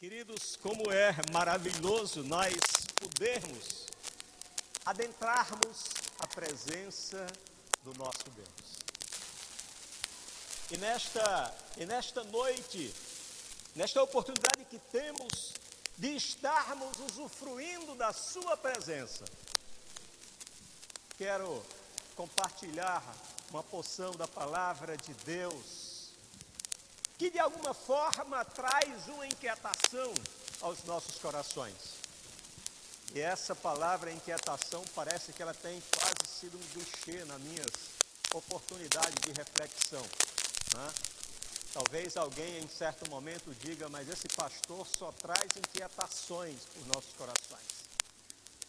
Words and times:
Queridos, 0.00 0.56
como 0.56 0.90
é 0.90 1.14
maravilhoso 1.30 2.24
nós 2.24 2.54
podermos 2.98 3.84
adentrarmos 4.86 5.90
a 6.18 6.26
presença 6.26 7.26
do 7.84 7.92
nosso 7.98 8.24
Deus. 8.30 8.78
E 10.70 10.78
nesta, 10.78 11.54
e 11.76 11.84
nesta 11.84 12.24
noite, 12.24 12.94
nesta 13.76 14.02
oportunidade 14.02 14.64
que 14.70 14.78
temos 14.90 15.52
de 15.98 16.16
estarmos 16.16 16.98
usufruindo 17.10 17.94
da 17.94 18.14
Sua 18.14 18.56
presença, 18.56 19.26
quero 21.18 21.62
compartilhar 22.16 23.04
uma 23.50 23.62
porção 23.62 24.12
da 24.12 24.26
palavra 24.26 24.96
de 24.96 25.12
Deus 25.26 25.89
que 27.20 27.28
de 27.28 27.38
alguma 27.38 27.74
forma 27.74 28.42
traz 28.46 29.06
uma 29.08 29.26
inquietação 29.26 30.14
aos 30.62 30.82
nossos 30.84 31.18
corações. 31.18 31.74
E 33.14 33.20
essa 33.20 33.54
palavra 33.54 34.10
inquietação 34.10 34.82
parece 34.94 35.30
que 35.34 35.42
ela 35.42 35.52
tem 35.52 35.82
quase 35.94 36.40
sido 36.40 36.56
um 36.56 36.66
duchê 36.72 37.22
nas 37.26 37.38
minhas 37.42 37.66
oportunidades 38.32 39.16
de 39.20 39.32
reflexão. 39.32 40.00
Né? 40.00 40.94
Talvez 41.74 42.16
alguém 42.16 42.58
em 42.58 42.68
certo 42.68 43.10
momento 43.10 43.54
diga, 43.60 43.86
mas 43.90 44.08
esse 44.08 44.28
pastor 44.28 44.86
só 44.86 45.12
traz 45.12 45.58
inquietações 45.58 46.60
por 46.72 46.86
nossos 46.86 47.12
corações. 47.18 47.84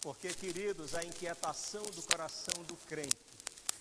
Porque, 0.02 0.34
queridos, 0.34 0.94
a 0.94 1.06
inquietação 1.06 1.84
do 1.84 2.04
coração 2.04 2.62
do 2.66 2.76
crente 2.86 3.31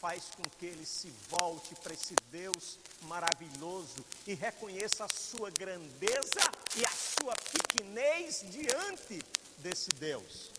faz 0.00 0.24
com 0.34 0.42
que 0.59 0.64
ele 0.64 0.86
se 0.86 1.12
volte 1.28 1.74
para 1.77 1.92
esse 1.92 2.14
Deus 2.32 2.78
maravilhoso 3.02 4.04
e 4.26 4.32
reconheça 4.32 5.04
a 5.04 5.09
sua 5.09 5.50
grandeza 5.50 6.40
e 6.76 6.84
a 6.84 6.90
sua 6.90 7.34
pequenez 7.36 8.45
diante 8.50 9.23
desse 9.59 9.90
Deus. 9.90 10.50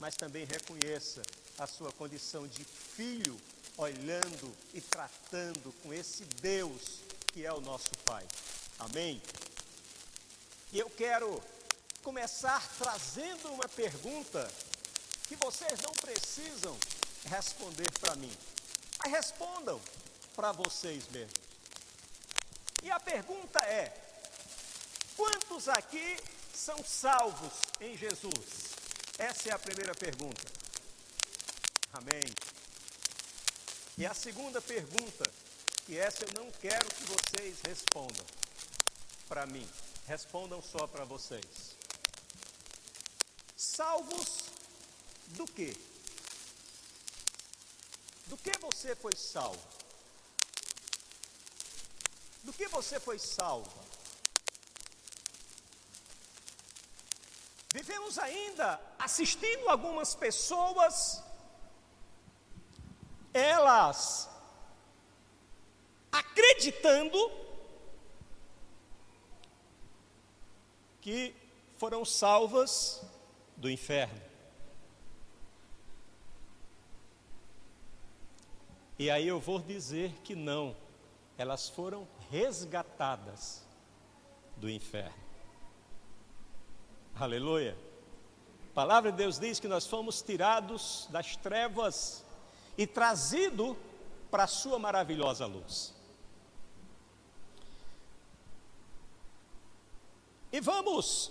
Mas 0.00 0.16
também 0.16 0.44
reconheça 0.44 1.22
a 1.56 1.66
sua 1.66 1.92
condição 1.92 2.46
de 2.48 2.64
filho, 2.64 3.40
olhando 3.76 4.52
e 4.74 4.80
tratando 4.80 5.72
com 5.82 5.94
esse 5.94 6.24
Deus 6.40 7.00
que 7.28 7.46
é 7.46 7.52
o 7.52 7.60
nosso 7.60 7.90
Pai. 8.04 8.26
Amém? 8.78 9.22
E 10.72 10.78
eu 10.78 10.90
quero 10.90 11.40
começar 12.02 12.66
trazendo 12.76 13.52
uma 13.52 13.68
pergunta 13.68 14.50
que 15.28 15.36
vocês 15.36 15.80
não 15.80 15.92
precisam 15.92 16.76
responder 17.28 17.90
para 18.00 18.16
mim. 18.16 18.34
Mas 18.98 19.12
respondam 19.12 19.80
para 20.34 20.52
vocês 20.52 21.08
mesmos. 21.08 21.48
E 22.82 22.90
a 22.90 23.00
pergunta 23.00 23.58
é: 23.60 23.94
quantos 25.16 25.68
aqui 25.68 26.16
são 26.54 26.82
salvos 26.84 27.52
em 27.80 27.96
Jesus? 27.96 28.68
Essa 29.18 29.50
é 29.50 29.52
a 29.52 29.58
primeira 29.58 29.94
pergunta. 29.94 30.42
Amém. 31.92 32.22
E 33.96 34.06
a 34.06 34.14
segunda 34.14 34.60
pergunta, 34.60 35.28
e 35.88 35.98
essa 35.98 36.24
eu 36.24 36.30
não 36.34 36.50
quero 36.52 36.86
que 36.86 37.04
vocês 37.04 37.58
respondam 37.66 38.24
para 39.28 39.44
mim, 39.44 39.68
respondam 40.06 40.62
só 40.62 40.86
para 40.86 41.04
vocês. 41.04 41.76
Salvos 43.56 44.44
do 45.28 45.46
quê? 45.46 45.76
Do 48.28 48.36
que 48.36 48.52
você 48.58 48.94
foi 48.94 49.14
salvo? 49.16 49.66
Do 52.44 52.52
que 52.52 52.68
você 52.68 53.00
foi 53.00 53.18
salvo? 53.18 53.88
Vivemos 57.72 58.18
ainda 58.18 58.80
assistindo 58.98 59.68
algumas 59.68 60.14
pessoas, 60.14 61.22
elas 63.32 64.28
acreditando 66.10 67.18
que 71.00 71.34
foram 71.76 72.04
salvas 72.04 73.02
do 73.56 73.70
inferno. 73.70 74.27
E 78.98 79.10
aí 79.10 79.28
eu 79.28 79.38
vou 79.38 79.60
dizer 79.60 80.12
que 80.24 80.34
não, 80.34 80.76
elas 81.36 81.68
foram 81.68 82.08
resgatadas 82.30 83.64
do 84.56 84.68
inferno. 84.68 85.14
Aleluia. 87.14 87.76
A 88.72 88.74
palavra 88.74 89.12
de 89.12 89.18
Deus 89.18 89.38
diz 89.38 89.60
que 89.60 89.68
nós 89.68 89.86
fomos 89.86 90.20
tirados 90.20 91.08
das 91.10 91.36
trevas 91.36 92.24
e 92.76 92.86
trazido 92.88 93.76
para 94.32 94.44
a 94.44 94.48
sua 94.48 94.80
maravilhosa 94.80 95.46
luz. 95.46 95.94
E 100.52 100.60
vamos 100.60 101.30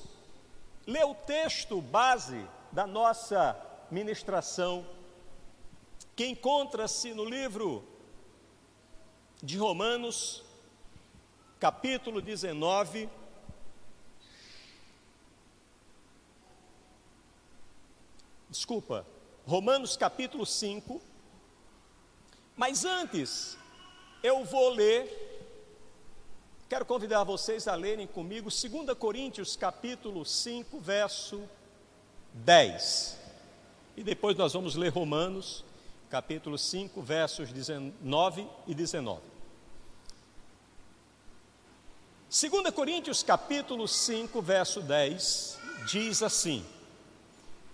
ler 0.86 1.06
o 1.06 1.16
texto 1.16 1.82
base 1.82 2.48
da 2.72 2.88
nossa 2.88 3.60
ministração 3.92 4.86
que 6.18 6.26
encontra-se 6.26 7.14
no 7.14 7.24
livro 7.24 7.88
de 9.40 9.56
Romanos, 9.56 10.44
capítulo 11.60 12.24
19. 12.24 13.08
Desculpa, 18.50 19.06
Romanos 19.46 19.96
capítulo 19.96 20.44
5. 20.44 21.00
Mas 22.56 22.84
antes, 22.84 23.56
eu 24.24 24.44
vou 24.44 24.70
ler, 24.70 25.46
quero 26.68 26.84
convidar 26.84 27.24
vocês 27.26 27.68
a 27.68 27.76
lerem 27.76 28.08
comigo 28.08 28.50
2 28.50 28.98
Coríntios 28.98 29.56
capítulo 29.56 30.26
5, 30.26 30.80
verso 30.80 31.48
10. 32.34 33.20
E 33.96 34.04
depois 34.04 34.36
nós 34.36 34.54
vamos 34.54 34.74
ler 34.76 34.90
Romanos 34.90 35.64
capítulo 36.10 36.58
5, 36.58 37.02
versos 37.02 37.52
19 37.52 38.48
e 38.66 38.74
19. 38.74 39.22
2 42.30 42.74
Coríntios 42.74 43.24
capítulo 43.24 43.88
5, 43.88 44.42
verso 44.42 44.82
10, 44.82 45.60
diz 45.90 46.22
assim: 46.22 46.66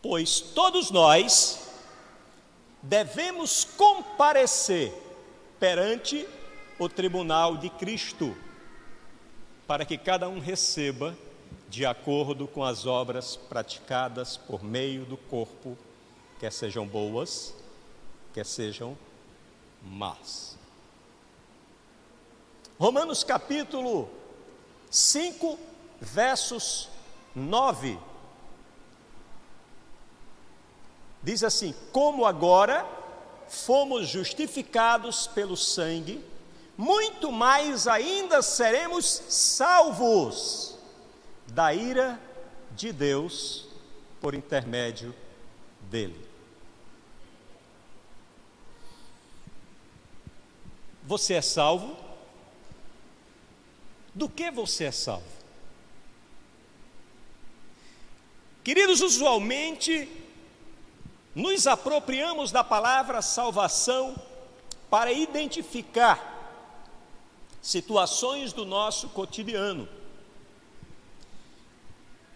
Pois 0.01 0.39
todos 0.39 0.91
nós 0.91 1.59
devemos 2.81 3.63
comparecer 3.63 4.93
perante 5.59 6.27
o 6.77 6.89
tribunal 6.89 7.57
de 7.57 7.69
Cristo, 7.69 8.35
para 9.65 9.85
que 9.85 9.97
cada 9.97 10.27
um 10.27 10.39
receba 10.39 11.15
de 11.69 11.85
acordo 11.85 12.47
com 12.47 12.63
as 12.63 12.85
obras 12.85 13.35
praticadas 13.35 14.37
por 14.37 14.63
meio 14.63 15.05
do 15.05 15.17
corpo, 15.17 15.77
quer 16.39 16.51
sejam 16.51 16.85
boas, 16.85 17.55
quer 18.33 18.45
sejam 18.45 18.97
más. 19.81 20.57
Romanos 22.79 23.23
capítulo 23.23 24.09
5, 24.89 25.59
versos 26.01 26.89
9. 27.35 27.99
Diz 31.21 31.43
assim: 31.43 31.73
Como 31.91 32.25
agora 32.25 32.85
fomos 33.47 34.09
justificados 34.09 35.27
pelo 35.27 35.55
sangue, 35.55 36.25
muito 36.75 37.31
mais 37.31 37.87
ainda 37.87 38.41
seremos 38.41 39.05
salvos 39.29 40.75
da 41.47 41.73
ira 41.73 42.19
de 42.71 42.91
Deus 42.91 43.67
por 44.19 44.33
intermédio 44.33 45.13
dele. 45.81 46.32
Você 51.05 51.35
é 51.35 51.41
salvo? 51.41 51.97
Do 54.13 54.29
que 54.29 54.49
você 54.51 54.85
é 54.85 54.91
salvo? 54.91 55.33
Queridos, 58.63 59.01
usualmente 59.01 60.09
nos 61.35 61.67
apropriamos 61.67 62.51
da 62.51 62.63
palavra 62.63 63.21
salvação 63.21 64.15
para 64.89 65.11
identificar 65.11 66.31
situações 67.61 68.53
do 68.53 68.65
nosso 68.65 69.09
cotidiano. 69.09 69.89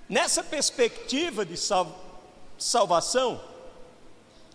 Nessa 0.09 0.43
perspectiva 0.43 1.45
de 1.45 1.55
sal 1.55 2.05
salvação, 2.57 3.39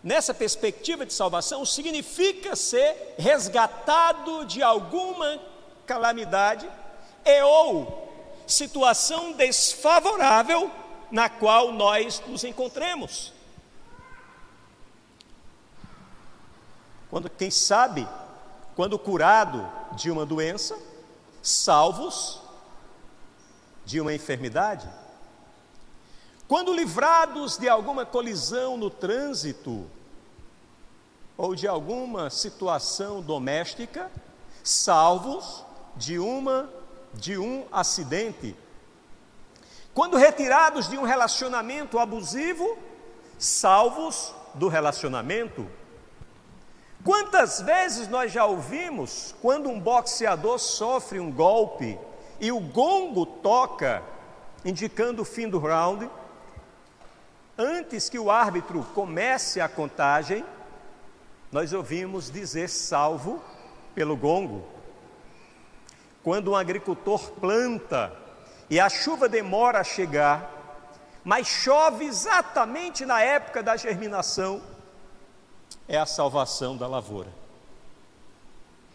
nessa 0.03 0.35
perspectiva 0.35 1.07
de 1.07 1.13
salvação, 1.13 1.65
significa 1.65 2.57
ser 2.57 3.15
resgatado 3.19 4.45
de 4.45 4.63
alguma 4.63 5.41
calamidade 5.87 6.69
e 7.25 7.43
ou 7.43 8.11
situação 8.47 9.33
desfavorável 9.33 10.71
na 11.11 11.29
qual 11.29 11.73
nós 11.73 12.21
nos 12.27 12.43
encontremos. 12.43 13.33
Quando, 17.11 17.29
quem 17.29 17.51
sabe, 17.51 18.09
quando 18.75 18.99
curado 18.99 19.71
de 19.95 20.11
uma 20.11 20.25
doença, 20.25 20.79
salvos 21.43 22.41
de 23.85 24.01
uma 24.01 24.15
enfermidade, 24.15 24.89
quando 26.53 26.75
livrados 26.75 27.57
de 27.57 27.67
alguma 27.67 28.05
colisão 28.05 28.77
no 28.77 28.91
trânsito 28.91 29.87
ou 31.35 31.55
de 31.55 31.67
alguma 31.67 32.29
situação 32.29 33.23
doméstica, 33.23 34.11
salvos 34.63 35.65
de 35.97 36.19
uma 36.19 36.69
de 37.15 37.39
um 37.39 37.65
acidente. 37.73 38.55
Quando 39.95 40.19
retirados 40.19 40.91
de 40.91 40.99
um 40.99 41.05
relacionamento 41.05 41.99
abusivo, 41.99 42.77
salvos 43.39 44.35
do 44.53 44.69
relacionamento. 44.69 45.67
Quantas 47.03 47.63
vezes 47.63 48.09
nós 48.09 48.31
já 48.31 48.45
ouvimos 48.45 49.35
quando 49.41 49.71
um 49.71 49.81
boxeador 49.81 50.59
sofre 50.59 51.19
um 51.19 51.33
golpe 51.33 51.99
e 52.39 52.53
o 52.53 52.61
gongo 52.61 53.25
toca, 53.25 54.03
indicando 54.67 55.23
o 55.23 55.25
fim 55.25 55.49
do 55.49 55.59
round, 55.59 56.11
antes 57.57 58.09
que 58.09 58.19
o 58.19 58.31
árbitro 58.31 58.85
comece 58.95 59.61
a 59.61 59.69
contagem, 59.69 60.45
nós 61.51 61.73
ouvimos 61.73 62.31
dizer 62.31 62.69
salvo 62.69 63.43
pelo 63.95 64.17
gongo. 64.17 64.67
Quando 66.23 66.53
um 66.53 66.57
agricultor 66.57 67.33
planta 67.33 68.13
e 68.71 68.81
a 68.81 68.89
chuva 68.89 69.29
demora 69.29 69.81
a 69.81 69.85
chegar, 69.85 70.51
mas 71.25 71.47
chove 71.47 72.05
exatamente 72.05 73.05
na 73.05 73.21
época 73.21 73.63
da 73.63 73.77
germinação, 73.77 74.63
é 75.87 75.99
a 75.99 76.07
salvação 76.07 76.77
da 76.77 76.87
lavoura. 76.87 77.29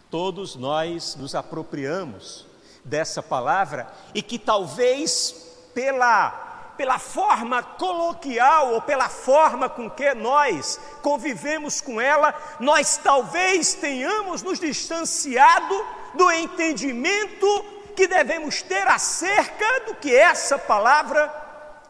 Todos 0.10 0.56
nós 0.56 1.16
nos 1.16 1.36
apropriamos 1.36 2.46
dessa 2.84 3.22
palavra 3.22 3.92
e 4.14 4.22
que 4.22 4.40
talvez 4.40 5.32
pela 5.74 6.47
pela 6.78 7.00
forma 7.00 7.64
coloquial 7.64 8.74
ou 8.74 8.82
pela 8.82 9.10
forma 9.10 9.68
com 9.68 9.90
que 9.90 10.14
nós 10.14 10.80
convivemos 11.02 11.82
com 11.82 12.00
ela, 12.00 12.34
nós 12.60 12.98
talvez 12.98 13.74
tenhamos 13.74 14.44
nos 14.44 14.60
distanciado 14.60 15.86
do 16.14 16.32
entendimento 16.32 17.48
que 17.96 18.08
devemos 18.08 18.62
ter 18.62 18.88
acerca 18.88 19.80
do 19.88 19.96
que 19.96 20.16
essa 20.16 20.60
palavra 20.60 21.34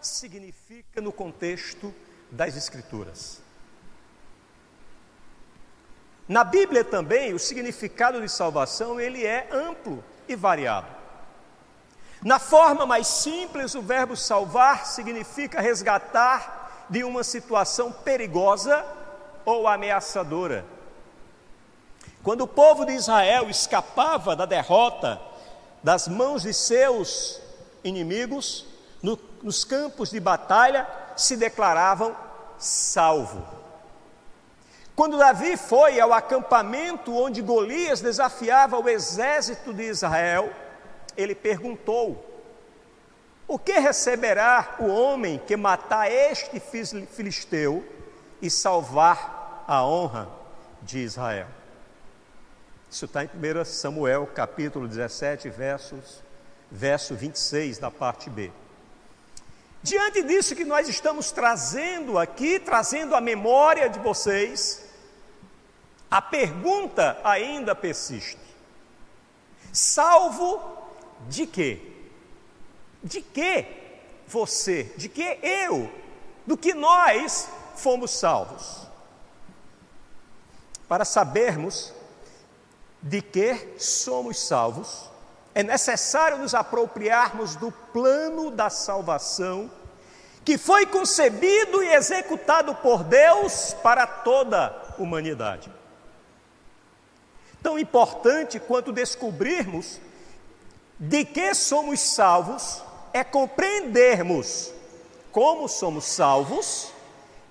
significa 0.01 1.01
no 1.01 1.11
contexto 1.11 1.93
das 2.31 2.55
Escrituras. 2.55 3.41
Na 6.27 6.43
Bíblia 6.43 6.83
também, 6.83 7.33
o 7.33 7.39
significado 7.39 8.21
de 8.21 8.29
salvação 8.29 8.99
ele 8.99 9.25
é 9.25 9.47
amplo 9.51 10.03
e 10.27 10.35
variado. 10.35 10.96
Na 12.27 12.39
forma 12.39 12.85
mais 12.85 13.07
simples, 13.07 13.73
o 13.73 13.81
verbo 13.81 14.13
salvar 14.13 14.85
significa 14.85 15.61
resgatar 15.61 16.85
de 16.89 17.01
uma 17.01 17.23
situação 17.23 17.89
perigosa 17.89 18.85
ou 19.45 19.65
ameaçadora. 19.65 20.65
Quando 22.21 22.41
o 22.41 22.47
povo 22.47 22.85
de 22.85 22.91
Israel 22.91 23.49
escapava 23.49 24.35
da 24.35 24.45
derrota 24.45 25.21
das 25.81 26.09
mãos 26.09 26.41
de 26.41 26.53
seus 26.53 27.39
inimigos, 27.81 28.65
no, 29.01 29.17
nos 29.41 29.63
campos 29.63 30.09
de 30.09 30.19
batalha 30.19 30.85
se 31.15 31.37
declaravam 31.37 32.13
salvo. 32.57 33.41
Quando 34.97 35.17
Davi 35.17 35.55
foi 35.55 35.97
ao 35.97 36.11
acampamento 36.11 37.15
onde 37.15 37.41
Golias 37.41 38.01
desafiava 38.01 38.77
o 38.77 38.89
exército 38.89 39.73
de 39.73 39.83
Israel, 39.83 40.51
ele 41.17 41.33
perguntou: 41.33 42.23
O 43.47 43.57
que 43.57 43.73
receberá 43.79 44.75
o 44.79 44.87
homem 44.87 45.41
que 45.45 45.57
matar 45.57 46.09
este 46.11 46.59
filisteu 46.59 47.83
e 48.41 48.49
salvar 48.49 49.65
a 49.67 49.83
honra 49.83 50.29
de 50.81 50.99
Israel? 50.99 51.47
Isso 52.89 53.05
está 53.05 53.23
em 53.23 53.27
1 53.27 53.65
Samuel, 53.65 54.27
capítulo 54.27 54.87
17, 54.87 55.49
versos, 55.49 56.23
verso 56.71 57.15
26, 57.15 57.79
da 57.79 57.91
parte 57.91 58.29
B. 58.29 58.51
Diante 59.83 60.23
disso 60.23 60.55
que 60.55 60.65
nós 60.65 60.87
estamos 60.87 61.31
trazendo 61.31 62.17
aqui, 62.17 62.59
trazendo 62.59 63.15
a 63.15 63.21
memória 63.21 63.89
de 63.89 63.99
vocês, 63.99 64.83
a 66.09 66.21
pergunta 66.21 67.19
ainda 67.23 67.75
persiste: 67.75 68.39
salvo 69.71 70.76
de 71.29 71.47
quê? 71.47 71.79
De 73.03 73.21
que 73.21 73.65
você, 74.27 74.83
de 74.97 75.09
que 75.09 75.39
eu, 75.41 75.89
do 76.45 76.57
que 76.57 76.73
nós 76.73 77.49
fomos 77.75 78.11
salvos? 78.11 78.87
Para 80.87 81.05
sabermos 81.05 81.93
de 83.01 83.21
que 83.21 83.75
somos 83.77 84.39
salvos, 84.39 85.09
é 85.53 85.63
necessário 85.63 86.37
nos 86.37 86.53
apropriarmos 86.53 87.55
do 87.55 87.71
plano 87.71 88.51
da 88.51 88.69
salvação 88.69 89.71
que 90.47 90.57
foi 90.57 90.85
concebido 90.85 91.83
e 91.83 91.93
executado 91.93 92.73
por 92.75 93.03
Deus 93.03 93.75
para 93.83 94.07
toda 94.07 94.67
a 94.67 95.01
humanidade. 95.01 95.69
Tão 97.61 97.77
importante 97.77 98.57
quanto 98.57 98.93
descobrirmos 98.93 99.99
de 100.99 101.23
que 101.25 101.53
somos 101.53 101.99
salvos 101.99 102.81
é 103.13 103.23
compreendermos 103.23 104.73
como 105.31 105.67
somos 105.67 106.05
salvos 106.05 106.91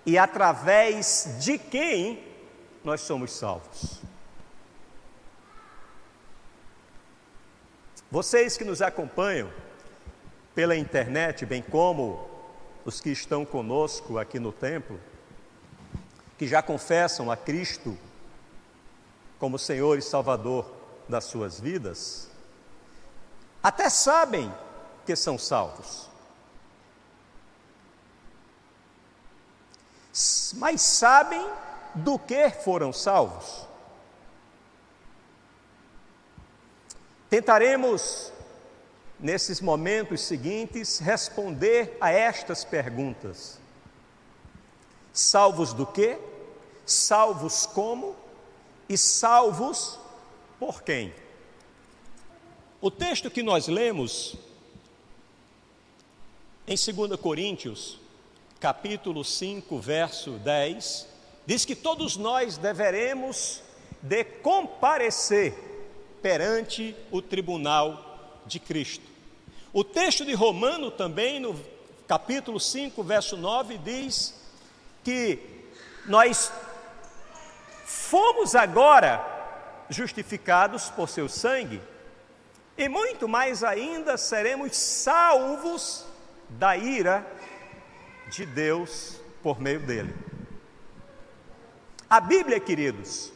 e 0.04 0.18
através 0.18 1.36
de 1.40 1.58
quem 1.58 2.24
nós 2.82 3.00
somos 3.00 3.32
salvos. 3.32 4.00
Vocês 8.10 8.56
que 8.56 8.64
nos 8.64 8.80
acompanham 8.80 9.50
pela 10.54 10.76
internet, 10.76 11.44
bem 11.44 11.60
como 11.60 12.28
os 12.84 13.00
que 13.00 13.10
estão 13.10 13.44
conosco 13.44 14.16
aqui 14.18 14.38
no 14.38 14.52
templo, 14.52 14.98
que 16.38 16.46
já 16.46 16.62
confessam 16.62 17.30
a 17.30 17.36
Cristo 17.36 17.98
como 19.38 19.58
Senhor 19.58 19.98
e 19.98 20.02
Salvador 20.02 20.72
das 21.08 21.24
suas 21.24 21.60
vidas, 21.60 22.30
até 23.66 23.90
sabem 23.90 24.54
que 25.04 25.16
são 25.16 25.36
salvos. 25.36 26.08
Mas 30.54 30.80
sabem 30.80 31.44
do 31.92 32.16
que 32.16 32.48
foram 32.48 32.92
salvos? 32.92 33.66
Tentaremos, 37.28 38.32
nesses 39.18 39.60
momentos 39.60 40.20
seguintes, 40.20 41.00
responder 41.00 41.98
a 42.00 42.12
estas 42.12 42.64
perguntas: 42.64 43.58
salvos 45.12 45.72
do 45.72 45.84
que? 45.84 46.16
Salvos 46.86 47.66
como? 47.66 48.14
E 48.88 48.96
salvos 48.96 49.98
por 50.60 50.82
quem? 50.84 51.25
O 52.86 52.90
texto 52.92 53.28
que 53.28 53.42
nós 53.42 53.66
lemos 53.66 54.36
em 56.68 56.76
2 56.76 57.18
Coríntios, 57.20 57.98
capítulo 58.60 59.24
5, 59.24 59.76
verso 59.80 60.30
10, 60.34 61.08
diz 61.44 61.64
que 61.64 61.74
todos 61.74 62.16
nós 62.16 62.56
deveremos 62.56 63.60
de 64.00 64.22
comparecer 64.22 65.52
perante 66.22 66.94
o 67.10 67.20
tribunal 67.20 68.44
de 68.46 68.60
Cristo. 68.60 69.04
O 69.72 69.82
texto 69.82 70.24
de 70.24 70.34
Romano 70.34 70.88
também, 70.88 71.40
no 71.40 71.60
capítulo 72.06 72.60
5, 72.60 73.02
verso 73.02 73.36
9, 73.36 73.78
diz 73.78 74.32
que 75.02 75.40
nós 76.06 76.52
fomos 77.84 78.54
agora 78.54 79.26
justificados 79.90 80.88
por 80.88 81.08
seu 81.08 81.28
sangue 81.28 81.82
e 82.76 82.88
muito 82.88 83.26
mais 83.26 83.64
ainda 83.64 84.16
seremos 84.16 84.76
salvos 84.76 86.06
da 86.48 86.76
ira 86.76 87.26
de 88.28 88.44
Deus 88.44 89.20
por 89.42 89.60
meio 89.60 89.80
dele. 89.80 90.14
A 92.08 92.20
Bíblia, 92.20 92.60
queridos, 92.60 93.32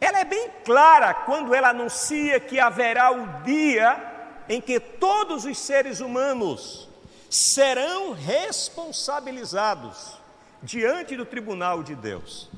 ela 0.00 0.20
é 0.20 0.24
bem 0.24 0.50
clara 0.64 1.12
quando 1.12 1.54
ela 1.54 1.70
anuncia 1.70 2.40
que 2.40 2.60
haverá 2.60 3.10
o 3.10 3.42
dia 3.42 4.12
em 4.48 4.60
que 4.60 4.78
todos 4.78 5.44
os 5.44 5.58
seres 5.58 6.00
humanos 6.00 6.88
serão 7.28 8.12
responsabilizados 8.12 10.18
diante 10.62 11.16
do 11.16 11.26
tribunal 11.26 11.82
de 11.82 11.94
Deus. 11.94 12.50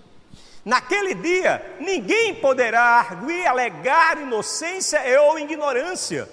Naquele 0.66 1.14
dia, 1.14 1.76
ninguém 1.78 2.34
poderá 2.34 2.82
arguir, 2.82 3.46
alegar 3.46 4.20
inocência 4.20 5.00
ou 5.22 5.38
ignorância. 5.38 6.28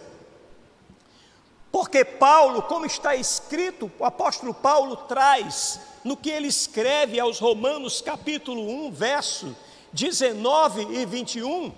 Porque 1.72 2.04
Paulo, 2.04 2.64
como 2.64 2.84
está 2.88 3.16
escrito, 3.16 3.92
o 4.00 4.04
apóstolo 4.04 4.52
Paulo 4.52 4.96
traz 4.96 5.80
no 6.04 6.18
que 6.18 6.32
ele 6.32 6.48
escreve 6.48 7.20
aos 7.20 7.38
Romanos, 7.38 8.02
capítulo 8.02 8.68
1, 8.88 8.92
verso 8.92 9.56
19 9.92 10.82
e 10.82 11.06
21, 11.06 11.72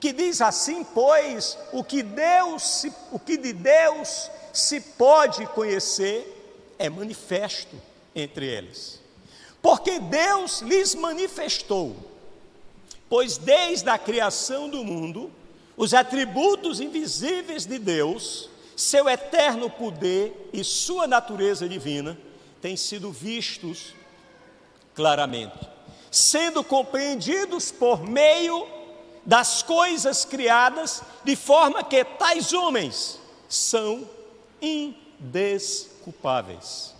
que 0.00 0.12
diz 0.12 0.40
assim: 0.40 0.82
Pois 0.82 1.56
o 1.72 1.84
que 1.84 2.02
Deus, 2.02 2.84
o 3.12 3.18
que 3.20 3.36
de 3.36 3.52
Deus 3.52 4.28
se 4.52 4.80
pode 4.80 5.46
conhecer 5.46 6.74
é 6.80 6.90
manifesto 6.90 7.80
entre 8.12 8.44
eles. 8.44 9.01
Porque 9.62 9.98
Deus 10.00 10.60
lhes 10.60 10.94
manifestou, 10.94 11.96
pois 13.08 13.38
desde 13.38 13.88
a 13.88 13.96
criação 13.96 14.68
do 14.68 14.84
mundo, 14.84 15.30
os 15.76 15.94
atributos 15.94 16.80
invisíveis 16.80 17.64
de 17.64 17.78
Deus, 17.78 18.50
seu 18.76 19.08
eterno 19.08 19.70
poder 19.70 20.50
e 20.52 20.64
sua 20.64 21.06
natureza 21.06 21.68
divina, 21.68 22.18
têm 22.60 22.76
sido 22.76 23.12
vistos 23.12 23.94
claramente, 24.94 25.70
sendo 26.10 26.64
compreendidos 26.64 27.70
por 27.70 28.02
meio 28.02 28.66
das 29.24 29.62
coisas 29.62 30.24
criadas, 30.24 31.00
de 31.24 31.36
forma 31.36 31.84
que 31.84 32.04
tais 32.04 32.52
homens 32.52 33.20
são 33.48 34.04
indesculpáveis. 34.60 36.91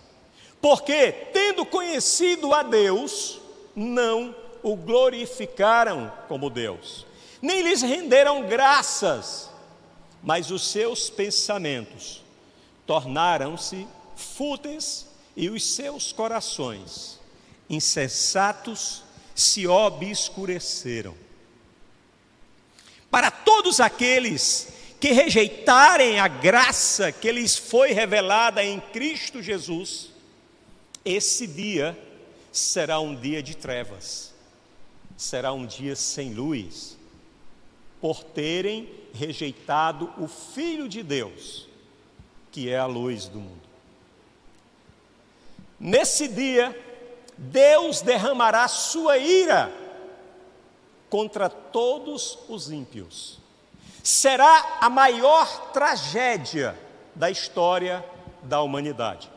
Porque, 0.63 1.11
tendo 1.11 1.65
conhecido 1.65 2.53
a 2.53 2.63
Deus, 2.63 3.37
não 3.75 4.33
o 4.63 4.77
glorificaram 4.77 6.09
como 6.29 6.49
Deus, 6.49 7.05
nem 7.41 7.61
lhes 7.61 7.81
renderam 7.81 8.47
graças, 8.47 9.49
mas 10.23 10.51
os 10.51 10.65
seus 10.65 11.09
pensamentos 11.09 12.23
tornaram-se 12.87 13.85
fúteis 14.15 15.05
e 15.35 15.49
os 15.49 15.65
seus 15.65 16.13
corações 16.13 17.19
insensatos 17.69 19.03
se 19.35 19.67
obscureceram. 19.67 21.13
Para 23.11 23.29
todos 23.29 23.81
aqueles 23.81 24.69
que 24.97 25.11
rejeitarem 25.11 26.21
a 26.21 26.29
graça 26.29 27.11
que 27.11 27.29
lhes 27.33 27.57
foi 27.57 27.91
revelada 27.91 28.63
em 28.63 28.79
Cristo 28.79 29.41
Jesus, 29.41 30.12
esse 31.05 31.47
dia 31.47 31.97
será 32.51 32.99
um 32.99 33.15
dia 33.15 33.41
de 33.41 33.55
trevas, 33.55 34.33
será 35.17 35.51
um 35.53 35.65
dia 35.65 35.95
sem 35.95 36.33
luz, 36.33 36.97
por 37.99 38.23
terem 38.23 38.89
rejeitado 39.13 40.11
o 40.17 40.27
Filho 40.27 40.87
de 40.87 41.03
Deus, 41.03 41.67
que 42.51 42.69
é 42.69 42.77
a 42.77 42.85
luz 42.85 43.27
do 43.27 43.39
mundo. 43.39 43.61
Nesse 45.79 46.27
dia, 46.27 46.77
Deus 47.37 48.01
derramará 48.01 48.67
sua 48.67 49.17
ira 49.17 49.71
contra 51.09 51.49
todos 51.49 52.39
os 52.47 52.71
ímpios. 52.71 53.39
Será 54.01 54.77
a 54.81 54.89
maior 54.89 55.71
tragédia 55.71 56.77
da 57.15 57.29
história 57.29 58.03
da 58.43 58.61
humanidade. 58.61 59.32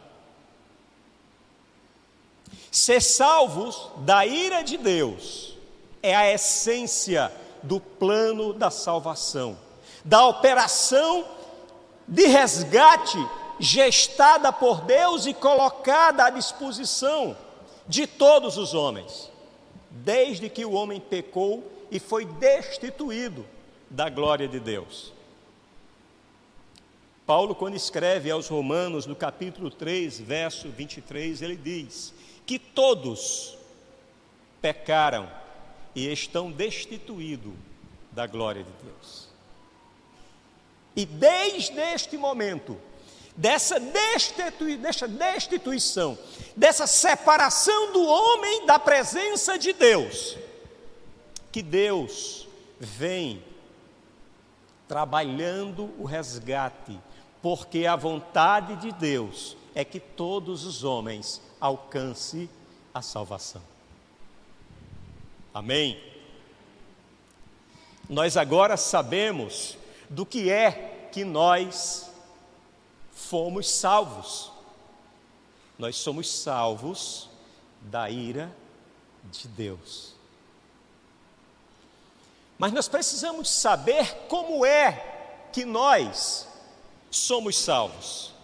Ser 2.77 3.01
salvos 3.01 3.89
da 4.05 4.27
ira 4.27 4.61
de 4.61 4.77
Deus 4.77 5.57
é 6.03 6.15
a 6.15 6.31
essência 6.31 7.33
do 7.63 7.81
plano 7.81 8.53
da 8.53 8.71
salvação, 8.71 9.57
da 10.05 10.27
operação 10.27 11.27
de 12.07 12.27
resgate 12.27 13.17
gestada 13.59 14.53
por 14.53 14.83
Deus 14.83 15.25
e 15.25 15.33
colocada 15.33 16.27
à 16.27 16.29
disposição 16.29 17.35
de 17.89 18.07
todos 18.07 18.59
os 18.59 18.75
homens, 18.75 19.33
desde 19.91 20.51
que 20.51 20.67
o 20.67 20.73
homem 20.73 21.01
pecou 21.01 21.65
e 21.91 21.99
foi 21.99 22.27
destituído 22.27 23.47
da 23.89 24.11
glória 24.11 24.47
de 24.47 24.61
Deus. 24.61 25.15
Paulo, 27.25 27.55
quando 27.55 27.75
escreve 27.75 28.31
aos 28.31 28.49
Romanos, 28.49 29.07
no 29.07 29.17
capítulo 29.17 29.71
3, 29.71 30.21
verso 30.21 30.69
23, 30.69 31.41
ele 31.41 31.57
diz: 31.57 32.13
que 32.47 32.59
todos 32.59 33.59
pecaram 34.63 35.31
e 35.95 36.11
estão 36.13 36.51
destituídos 36.51 37.53
da 38.13 38.27
glória 38.27 38.63
de 38.63 38.73
Deus. 38.85 39.29
E 40.95 41.05
desde 41.05 41.79
este 41.79 42.17
momento, 42.17 42.81
dessa, 43.37 43.79
destitui, 43.79 44.77
dessa 44.77 45.07
destituição, 45.07 46.17
dessa 46.57 46.87
separação 46.87 47.93
do 47.93 48.03
homem 48.07 48.65
da 48.65 48.79
presença 48.79 49.59
de 49.59 49.73
Deus, 49.73 50.39
que 51.53 51.63
Deus 51.63 52.47
vem 52.79 53.43
trabalhando 54.89 55.93
o 55.99 56.05
resgate, 56.05 56.99
porque 57.43 57.87
a 57.87 57.97
vontade 57.97 58.77
de 58.77 58.93
Deus 58.93 59.57
é 59.77 59.85
que 59.85 60.01
todos 60.01 60.65
os 60.65 60.85
homens 60.85 61.43
alcance 61.61 62.49
a 62.95 63.03
salvação. 63.03 63.61
Amém? 65.53 66.03
Nós 68.09 68.39
agora 68.39 68.79
sabemos 68.79 69.77
do 70.09 70.25
que 70.25 70.51
é 70.51 71.09
que 71.13 71.27
nós 71.27 72.11
fomos 73.13 73.71
salvos. 73.71 74.51
Nós 75.79 75.97
somos 75.97 76.27
salvos 76.27 77.29
da 77.83 78.09
ira 78.09 78.51
de 79.25 79.47
Deus. 79.47 80.15
Mas 82.57 82.73
nós 82.73 82.89
precisamos 82.89 83.51
saber 83.51 84.27
como 84.27 84.65
é 84.65 85.49
que 85.53 85.67
nós 85.67 86.49
somos 87.11 87.59
salvos. 87.59 88.36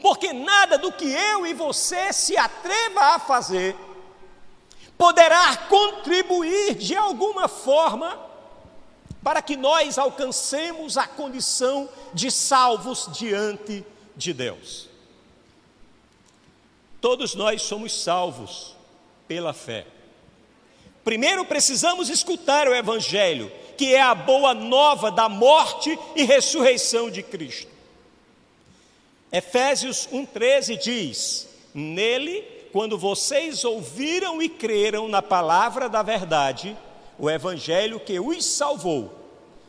Porque 0.00 0.32
nada 0.32 0.78
do 0.78 0.92
que 0.92 1.04
eu 1.04 1.46
e 1.46 1.52
você 1.52 2.12
se 2.12 2.36
atreva 2.36 3.14
a 3.14 3.18
fazer 3.18 3.76
poderá 4.96 5.56
contribuir 5.68 6.74
de 6.74 6.94
alguma 6.94 7.48
forma 7.48 8.18
para 9.22 9.42
que 9.42 9.56
nós 9.56 9.98
alcancemos 9.98 10.96
a 10.96 11.06
condição 11.06 11.88
de 12.12 12.30
salvos 12.30 13.08
diante 13.12 13.84
de 14.16 14.32
Deus. 14.32 14.88
Todos 17.00 17.34
nós 17.34 17.62
somos 17.62 18.02
salvos 18.02 18.76
pela 19.26 19.52
fé. 19.52 19.86
Primeiro 21.02 21.44
precisamos 21.46 22.10
escutar 22.10 22.68
o 22.68 22.74
Evangelho, 22.74 23.50
que 23.76 23.94
é 23.94 24.02
a 24.02 24.14
boa 24.14 24.52
nova 24.52 25.10
da 25.10 25.28
morte 25.28 25.98
e 26.14 26.24
ressurreição 26.24 27.10
de 27.10 27.22
Cristo. 27.22 27.79
Efésios 29.32 30.08
1,13 30.12 30.76
diz: 30.76 31.48
Nele, 31.72 32.42
quando 32.72 32.98
vocês 32.98 33.64
ouviram 33.64 34.42
e 34.42 34.48
creram 34.48 35.08
na 35.08 35.22
palavra 35.22 35.88
da 35.88 36.02
verdade, 36.02 36.76
o 37.18 37.30
evangelho 37.30 38.00
que 38.00 38.18
os 38.18 38.44
salvou, 38.44 39.12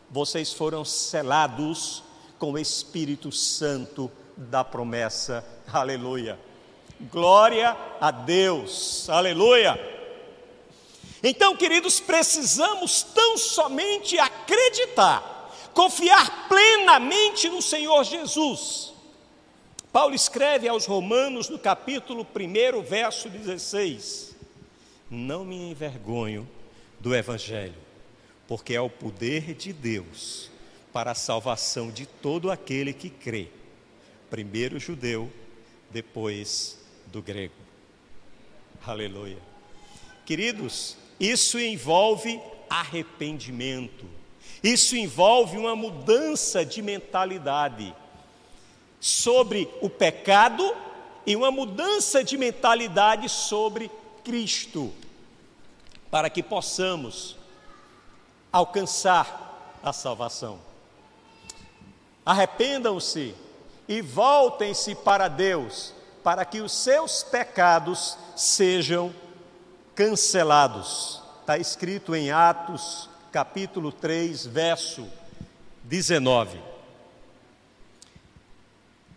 vocês 0.10 0.52
foram 0.52 0.84
selados 0.84 2.04
com 2.40 2.54
o 2.54 2.58
Espírito 2.58 3.32
Santo 3.32 4.12
da 4.36 4.64
promessa. 4.64 5.46
Aleluia. 5.72 6.40
Glória 7.12 7.78
a 8.00 8.10
Deus. 8.10 9.08
Aleluia. 9.10 9.80
Então, 11.24 11.56
queridos, 11.56 12.00
precisamos 12.00 13.04
tão 13.04 13.38
somente 13.38 14.18
acreditar, 14.18 15.54
confiar 15.72 16.48
plenamente 16.48 17.48
no 17.48 17.62
Senhor 17.62 18.04
Jesus 18.04 18.92
Paulo 19.92 20.16
escreve 20.16 20.70
aos 20.70 20.86
Romanos 20.86 21.50
no 21.50 21.60
capítulo 21.60 22.26
1, 22.26 22.82
verso 22.82 23.30
16: 23.30 24.34
Não 25.10 25.44
me 25.44 25.70
envergonho 25.70 26.48
do 26.98 27.14
Evangelho, 27.14 27.76
porque 28.48 28.74
é 28.74 28.80
o 28.80 28.90
poder 28.90 29.54
de 29.54 29.74
Deus 29.74 30.50
para 30.94 31.12
a 31.12 31.16
salvação 31.16 31.92
de 31.92 32.06
todo 32.06 32.50
aquele 32.50 32.94
que 32.94 33.10
crê, 33.10 33.50
primeiro 34.30 34.78
o 34.78 34.80
judeu, 34.80 35.30
depois 35.90 36.80
do 37.08 37.22
grego. 37.22 37.54
Aleluia. 38.88 39.40
Queridos, 40.26 40.96
isso 41.20 41.60
envolve 41.60 42.40
arrependimento, 42.70 44.06
Isso 44.64 44.96
envolve 44.96 45.58
uma 45.58 45.76
mudança 45.76 46.64
de 46.64 46.82
mentalidade 46.82 47.94
sobre 49.02 49.68
o 49.82 49.90
pecado 49.90 50.76
e 51.26 51.36
uma 51.36 51.50
mudança 51.50 52.24
de 52.24 52.38
mentalidade 52.38 53.28
sobre 53.28 53.90
Cristo, 54.24 54.94
para 56.12 56.30
que 56.30 56.44
possamos 56.44 57.36
alcançar 58.54 59.80
a 59.82 59.92
salvação. 59.92 60.60
Arrependam-se 62.24 63.34
e 63.88 64.02
voltem-se 64.02 64.94
para 64.94 65.28
Deus, 65.28 65.94
para 66.24 66.46
que 66.46 66.62
os 66.62 66.72
seus 66.72 67.24
pecados 67.24 68.16
sejam 68.36 69.12
cancelados. 69.96 71.24
Está 71.40 71.58
escrito 71.58 72.16
em 72.16 72.30
Atos, 72.30 73.10
capítulo 73.32 73.92
3, 73.92 74.46
verso 74.46 75.08
19. 75.84 76.71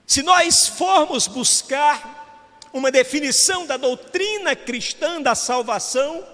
Se 0.06 0.22
nós 0.22 0.66
formos 0.66 1.26
buscar 1.26 2.68
uma 2.72 2.90
definição 2.90 3.66
da 3.66 3.76
doutrina 3.76 4.54
cristã 4.54 5.20
da 5.22 5.34
salvação, 5.34 6.26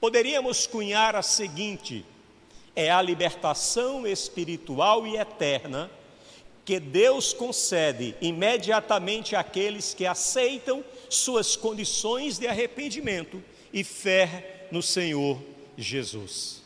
poderíamos 0.00 0.66
cunhar 0.66 1.16
a 1.16 1.22
seguinte: 1.22 2.04
é 2.76 2.90
a 2.90 3.00
libertação 3.00 4.06
espiritual 4.06 5.06
e 5.06 5.16
eterna 5.16 5.90
que 6.64 6.78
Deus 6.78 7.32
concede 7.32 8.14
imediatamente 8.20 9.34
àqueles 9.34 9.94
que 9.94 10.06
aceitam 10.06 10.84
suas 11.08 11.56
condições 11.56 12.38
de 12.38 12.46
arrependimento 12.46 13.42
e 13.72 13.82
fé 13.82 14.66
no 14.70 14.82
Senhor 14.82 15.42
Jesus. 15.76 16.62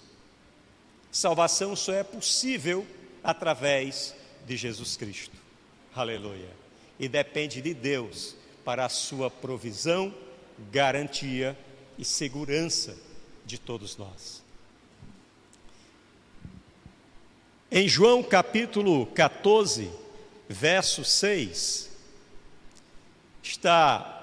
Salvação 1.11 1.75
só 1.75 1.93
é 1.93 2.03
possível 2.03 2.87
através 3.25 4.15
de 4.47 4.57
Jesus 4.57 4.97
Cristo. 4.97 5.37
Aleluia. 5.95 6.51
E 6.99 7.09
depende 7.09 7.61
de 7.61 7.75
Deus 7.75 8.37
para 8.65 8.85
a 8.85 8.89
sua 8.89 9.31
provisão, 9.31 10.15
garantia 10.71 11.59
e 11.99 12.05
segurança 12.05 12.97
de 13.45 13.59
todos 13.59 13.97
nós. 13.97 14.43
Em 17.71 17.89
João 17.89 18.23
capítulo 18.23 19.07
14, 19.07 19.91
verso 20.49 21.05
6, 21.05 21.91
está 23.43 24.17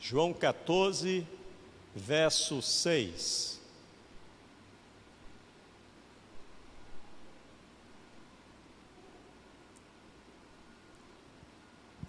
João 0.00 0.32
14, 0.32 1.26
verso 1.94 2.62
6. 2.62 3.55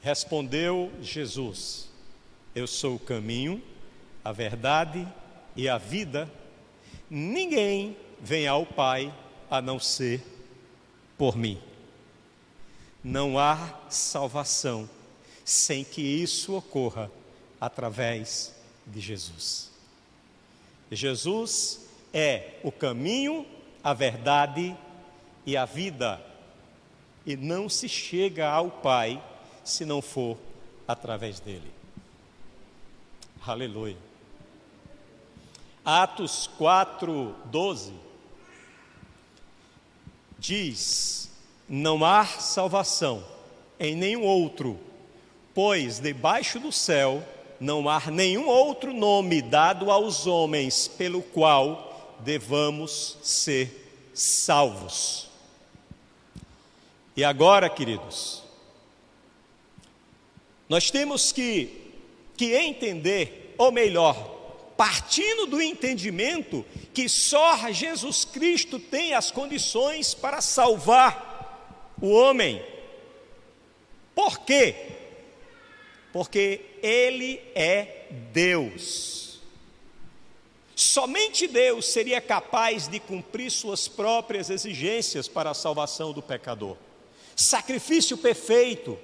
Respondeu 0.08 0.90
Jesus: 1.02 1.90
Eu 2.56 2.66
sou 2.66 2.96
o 2.96 3.00
caminho, 3.00 3.62
a 4.24 4.32
verdade 4.32 5.06
e 5.54 5.68
a 5.68 5.78
vida. 5.78 6.32
Ninguém 7.10 7.98
vem 8.22 8.48
ao 8.48 8.66
Pai 8.66 9.14
a 9.52 9.62
não 9.62 9.82
ser 9.82 10.24
por 11.18 11.36
mim. 11.36 11.62
Não 13.04 13.38
há 13.38 13.78
salvação 13.90 14.90
sem 15.44 15.84
que 15.84 16.02
isso 16.02 16.56
ocorra 16.56 17.12
através 17.60 18.56
de 18.86 19.02
Jesus. 19.02 19.70
Jesus 20.90 21.86
é 22.14 22.54
o 22.64 22.72
caminho, 22.72 23.46
a 23.84 23.94
verdade 23.94 24.74
e 25.46 25.58
a 25.58 25.66
vida, 25.66 26.26
e 27.26 27.36
não 27.36 27.68
se 27.68 27.90
chega 27.90 28.50
ao 28.50 28.72
Pai 28.72 29.22
se 29.68 29.86
não 29.86 30.02
for 30.02 30.38
através 30.88 31.40
dele. 31.40 31.72
Aleluia. 33.46 33.98
Atos 35.84 36.50
4, 36.58 37.36
12 37.46 37.94
diz: 40.40 41.30
Não 41.68 42.04
há 42.04 42.26
salvação 42.26 43.24
em 43.80 43.96
nenhum 43.96 44.24
outro, 44.24 44.80
pois 45.54 46.00
debaixo 46.00 46.60
do 46.60 46.72
céu 46.72 47.24
não 47.60 47.90
há 47.90 48.00
nenhum 48.12 48.48
outro 48.48 48.94
nome 48.94 49.42
dado 49.42 49.92
aos 49.92 50.28
homens 50.28 50.88
pelo 50.88 51.22
qual 51.22 52.16
devamos 52.20 53.18
ser 53.22 54.10
salvos. 54.14 55.28
E 57.16 57.24
agora, 57.24 57.70
queridos, 57.70 58.47
nós 60.70 60.92
temos 60.92 61.32
que, 61.32 61.70
que 62.36 62.54
entender, 62.56 63.54
ou 63.58 63.72
melhor, 63.72 64.16
partindo 64.76 65.46
do 65.46 65.62
entendimento 65.62 66.66
que 66.94 67.08
só 67.08 67.72
Jesus 67.72 68.26
Cristo 68.26 68.80
tem 68.80 69.14
as 69.14 69.32
condições 69.32 70.14
para 70.14 70.42
salvar 70.42 71.96
o 72.02 72.10
homem. 72.10 72.62
Por 74.14 74.40
quê? 74.40 74.98
porque 76.18 76.62
Ele 76.82 77.40
é 77.54 78.08
Deus. 78.34 79.40
Somente 80.76 81.48
Deus 81.48 81.86
seria 81.86 82.20
capaz 82.20 82.88
de 82.88 83.00
cumprir 83.00 83.52
suas 83.52 83.88
próprias 83.88 84.50
exigências 84.50 85.28
para 85.28 85.52
a 85.52 85.54
salvação 85.54 86.14
do 86.14 86.22
pecador. 86.24 86.76
Sacrifício 87.36 88.18
perfeito, 88.18 88.98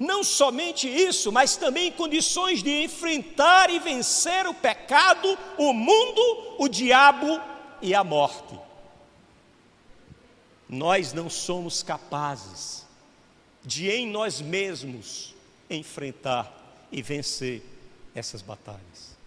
não 0.00 0.24
somente 0.24 0.88
isso, 0.88 1.30
mas 1.30 1.58
também 1.58 1.92
condições 1.92 2.62
de 2.62 2.82
enfrentar 2.82 3.68
e 3.68 3.78
vencer 3.78 4.46
o 4.46 4.54
pecado, 4.54 5.38
o 5.58 5.74
mundo, 5.74 6.56
o 6.58 6.66
diabo 6.66 7.38
e 7.82 7.94
a 7.94 8.02
morte. 8.02 8.58
Nós 10.66 11.12
não 11.12 11.28
somos 11.28 11.82
capazes 11.82 12.86
de 13.62 13.90
em 13.90 14.06
nós 14.06 14.40
mesmos 14.40 15.34
enfrentar 15.68 16.50
e 16.90 17.02
vencer 17.02 17.62
essas 18.14 18.40
batalhas. 18.40 19.18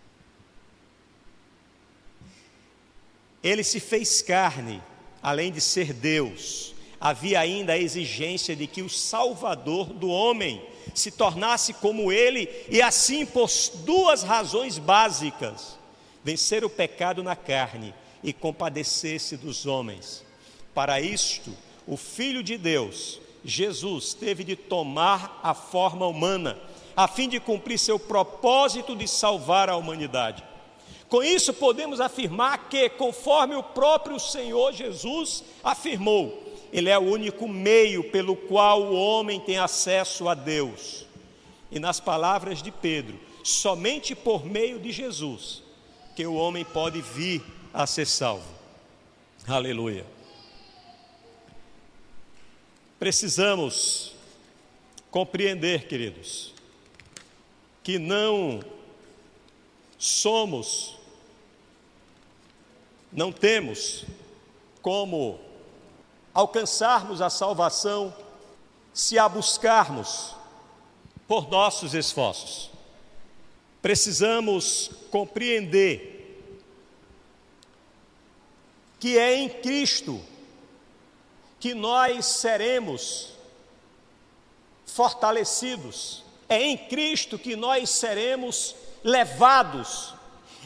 Ele 3.43 3.63
se 3.63 3.79
fez 3.79 4.23
carne, 4.23 4.81
além 5.21 5.51
de 5.51 5.61
ser 5.61 5.93
Deus, 5.93 6.72
havia 7.03 7.41
ainda 7.41 7.73
a 7.73 7.77
exigência 7.77 8.55
de 8.55 8.65
que 8.65 8.81
o 8.81 8.89
Salvador 8.89 9.87
do 9.87 10.07
homem 10.07 10.65
se 10.95 11.11
tornasse 11.11 11.73
como 11.73 12.13
ele, 12.13 12.47
e 12.69 12.81
assim 12.81 13.25
por 13.25 13.49
duas 13.83 14.23
razões 14.23 14.77
básicas: 14.77 15.77
vencer 16.23 16.63
o 16.63 16.69
pecado 16.69 17.21
na 17.21 17.35
carne 17.35 17.93
e 18.23 18.31
compadecer-se 18.31 19.35
dos 19.35 19.65
homens. 19.65 20.23
Para 20.73 21.01
isto, 21.01 21.51
o 21.85 21.97
Filho 21.97 22.41
de 22.41 22.57
Deus, 22.57 23.19
Jesus, 23.43 24.13
teve 24.13 24.45
de 24.45 24.55
tomar 24.55 25.41
a 25.43 25.53
forma 25.53 26.07
humana 26.07 26.57
a 26.95 27.05
fim 27.07 27.27
de 27.27 27.39
cumprir 27.39 27.79
seu 27.79 27.99
propósito 27.99 28.95
de 28.95 29.09
salvar 29.09 29.67
a 29.67 29.75
humanidade. 29.75 30.43
Com 31.09 31.23
isso, 31.23 31.53
podemos 31.53 31.99
afirmar 31.99 32.69
que, 32.69 32.87
conforme 32.87 33.55
o 33.55 33.63
próprio 33.63 34.19
Senhor 34.19 34.71
Jesus 34.71 35.43
afirmou, 35.63 36.42
Ele 36.73 36.89
é 36.89 36.97
o 36.97 37.03
único 37.03 37.47
meio 37.47 38.03
pelo 38.09 38.35
qual 38.35 38.81
o 38.81 38.95
homem 38.95 39.39
tem 39.39 39.59
acesso 39.59 40.27
a 40.27 40.33
Deus. 40.33 41.05
E 41.71 41.79
nas 41.79 41.99
palavras 41.99 42.63
de 42.63 42.71
Pedro, 42.71 43.19
somente 43.43 44.15
por 44.15 44.43
meio 44.43 44.79
de 44.79 44.91
Jesus 44.91 45.61
que 46.15 46.25
o 46.25 46.33
homem 46.33 46.65
pode 46.65 46.99
vir 46.99 47.43
a 47.71 47.85
ser 47.85 48.07
salvo. 48.07 48.47
Aleluia. 49.47 50.03
Precisamos 52.97 54.15
compreender, 55.11 55.87
queridos, 55.87 56.55
que 57.83 57.99
não 57.99 58.61
somos, 59.99 60.97
não 63.11 63.31
temos 63.31 64.05
como 64.81 65.39
alcançarmos 66.33 67.21
a 67.21 67.29
salvação 67.29 68.13
se 68.93 69.17
a 69.19 69.27
buscarmos 69.29 70.35
por 71.27 71.49
nossos 71.49 71.93
esforços. 71.93 72.69
Precisamos 73.81 74.91
compreender 75.11 76.41
que 78.99 79.17
é 79.17 79.35
em 79.35 79.49
Cristo 79.49 80.21
que 81.59 81.73
nós 81.73 82.25
seremos 82.25 83.33
fortalecidos 84.85 86.23
é 86.53 86.61
em 86.61 86.77
Cristo 86.77 87.39
que 87.39 87.55
nós 87.55 87.89
seremos 87.89 88.75
levados, 89.03 90.13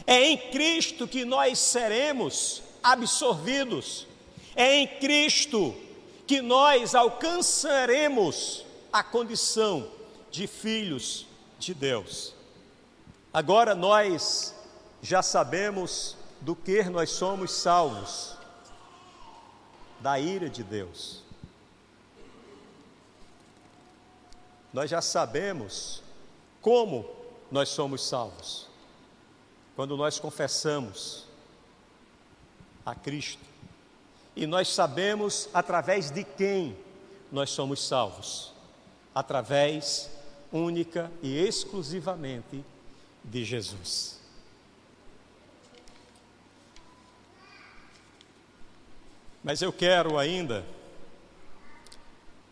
É 0.06 0.22
em 0.24 0.36
Cristo 0.50 1.06
que 1.06 1.24
nós 1.24 1.58
seremos 1.58 2.62
absorvidos. 2.82 4.06
É 4.58 4.74
em 4.74 4.88
Cristo 4.98 5.72
que 6.26 6.42
nós 6.42 6.92
alcançaremos 6.92 8.66
a 8.92 9.04
condição 9.04 9.88
de 10.32 10.48
filhos 10.48 11.28
de 11.60 11.72
Deus. 11.72 12.34
Agora 13.32 13.72
nós 13.72 14.52
já 15.00 15.22
sabemos 15.22 16.16
do 16.40 16.56
que 16.56 16.82
nós 16.82 17.10
somos 17.10 17.52
salvos 17.52 18.36
da 20.00 20.18
ira 20.18 20.50
de 20.50 20.64
Deus. 20.64 21.22
Nós 24.72 24.90
já 24.90 25.00
sabemos 25.00 26.02
como 26.60 27.08
nós 27.48 27.68
somos 27.68 28.04
salvos. 28.04 28.66
Quando 29.76 29.96
nós 29.96 30.18
confessamos 30.18 31.28
a 32.84 32.92
Cristo. 32.92 33.47
E 34.38 34.46
nós 34.46 34.68
sabemos 34.68 35.48
através 35.52 36.12
de 36.12 36.22
quem 36.22 36.78
nós 37.32 37.50
somos 37.50 37.84
salvos. 37.84 38.52
Através 39.12 40.08
única 40.52 41.10
e 41.20 41.36
exclusivamente 41.36 42.64
de 43.24 43.44
Jesus. 43.44 44.20
Mas 49.42 49.60
eu 49.60 49.72
quero 49.72 50.16
ainda, 50.16 50.64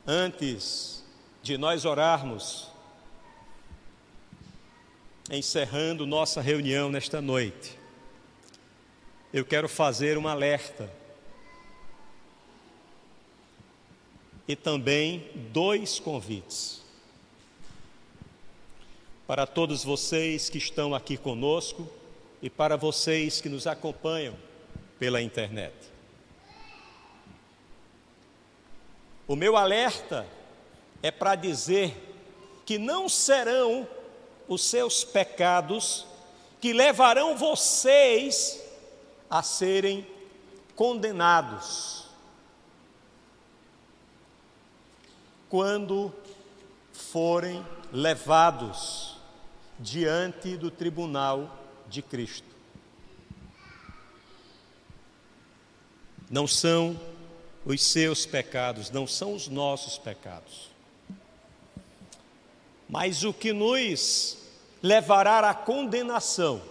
antes 0.04 1.04
de 1.40 1.56
nós 1.56 1.84
orarmos, 1.84 2.66
encerrando 5.30 6.04
nossa 6.04 6.40
reunião 6.40 6.90
nesta 6.90 7.20
noite, 7.20 7.78
eu 9.32 9.44
quero 9.44 9.68
fazer 9.68 10.18
um 10.18 10.26
alerta 10.26 11.05
e 14.46 14.54
também 14.54 15.30
dois 15.52 15.98
convites 15.98 16.86
para 19.26 19.44
todos 19.46 19.82
vocês 19.82 20.48
que 20.48 20.58
estão 20.58 20.94
aqui 20.94 21.16
conosco 21.16 21.88
e 22.40 22.48
para 22.48 22.76
vocês 22.76 23.40
que 23.40 23.48
nos 23.48 23.66
acompanham 23.66 24.36
pela 25.00 25.20
internet. 25.20 25.74
O 29.26 29.34
meu 29.34 29.56
alerta 29.56 30.24
é 31.02 31.10
para 31.10 31.34
dizer 31.34 31.92
que 32.64 32.78
não 32.78 33.08
serão 33.08 33.88
os 34.46 34.62
seus 34.62 35.02
pecados 35.02 36.06
que 36.60 36.72
levarão 36.72 37.36
vocês 37.36 38.62
a 39.28 39.42
serem 39.42 40.06
condenados. 40.76 42.05
Quando 45.48 46.12
forem 46.92 47.64
levados 47.92 49.16
diante 49.78 50.56
do 50.56 50.70
tribunal 50.70 51.50
de 51.88 52.02
Cristo. 52.02 52.46
Não 56.30 56.46
são 56.46 56.98
os 57.64 57.82
seus 57.82 58.26
pecados, 58.26 58.90
não 58.90 59.06
são 59.06 59.34
os 59.34 59.48
nossos 59.48 59.98
pecados. 59.98 60.70
Mas 62.88 63.24
o 63.24 63.32
que 63.32 63.52
nos 63.52 64.38
levará 64.82 65.50
à 65.50 65.54
condenação 65.54 66.62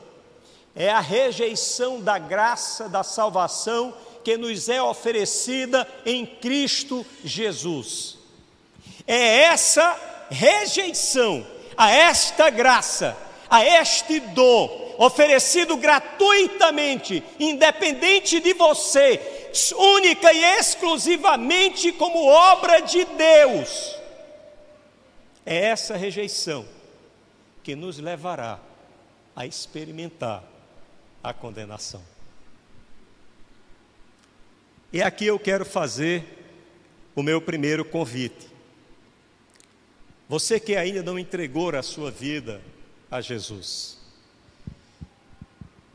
é 0.76 0.90
a 0.90 1.00
rejeição 1.00 2.02
da 2.02 2.18
graça 2.18 2.90
da 2.90 3.04
salvação 3.04 3.96
que 4.24 4.38
nos 4.38 4.68
é 4.68 4.82
oferecida 4.82 5.88
em 6.06 6.26
Cristo 6.26 7.06
Jesus. 7.24 8.15
É 9.08 9.42
essa 9.44 10.28
rejeição 10.30 11.46
a 11.78 11.92
esta 11.92 12.50
graça, 12.50 13.16
a 13.50 13.66
este 13.66 14.20
dom 14.20 14.96
oferecido 14.98 15.76
gratuitamente, 15.78 17.24
independente 17.40 18.40
de 18.40 18.54
você, 18.54 19.52
única 19.78 20.32
e 20.34 20.44
exclusivamente 20.60 21.92
como 21.92 22.28
obra 22.28 22.80
de 22.80 23.04
Deus. 23.06 23.96
É 25.46 25.66
essa 25.66 25.96
rejeição 25.96 26.66
que 27.64 27.76
nos 27.76 28.00
levará 28.00 28.60
a 29.36 29.46
experimentar 29.46 30.44
a 31.24 31.34
condenação. 31.34 32.02
E 34.94 35.02
aqui 35.02 35.26
eu 35.26 35.38
quero 35.38 35.66
fazer 35.66 36.24
o 37.16 37.22
meu 37.22 37.42
primeiro 37.42 37.84
convite. 37.84 38.55
Você 40.28 40.60
que 40.60 40.76
ainda 40.76 41.04
não 41.04 41.20
entregou 41.20 41.76
a 41.76 41.84
sua 41.84 42.10
vida 42.10 42.62
a 43.12 43.22
Jesus, 43.22 43.98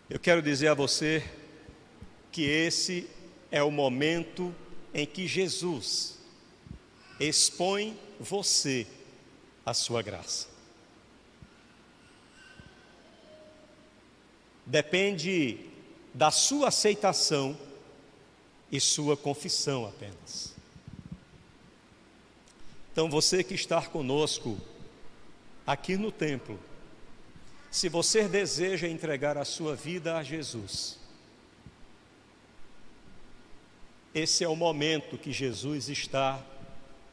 eu 0.08 0.18
quero 0.18 0.40
dizer 0.40 0.68
a 0.68 0.74
você 0.74 1.24
que 2.30 2.42
esse 2.42 3.08
é 3.50 3.62
o 3.62 3.70
momento 3.70 4.54
em 4.94 5.06
que 5.06 5.26
Jesus 5.26 6.18
expõe 7.18 7.98
você 8.18 8.86
à 9.66 9.74
sua 9.74 10.02
graça. 10.02 10.50
depende 14.70 15.58
da 16.14 16.30
sua 16.30 16.68
aceitação 16.68 17.58
e 18.70 18.80
sua 18.80 19.16
confissão 19.16 19.84
apenas. 19.84 20.49
Então, 22.92 23.08
você 23.08 23.44
que 23.44 23.54
está 23.54 23.80
conosco 23.82 24.58
aqui 25.66 25.96
no 25.96 26.10
templo, 26.10 26.58
se 27.70 27.88
você 27.88 28.28
deseja 28.28 28.88
entregar 28.88 29.38
a 29.38 29.44
sua 29.44 29.76
vida 29.76 30.16
a 30.16 30.22
Jesus, 30.22 30.98
esse 34.12 34.42
é 34.42 34.48
o 34.48 34.56
momento 34.56 35.16
que 35.16 35.32
Jesus 35.32 35.88
está 35.88 36.44